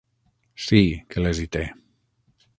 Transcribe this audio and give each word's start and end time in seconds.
Sí, 0.67 0.79
que 1.11 1.27
les 1.27 1.43
hi 1.45 1.47
té. 1.59 1.63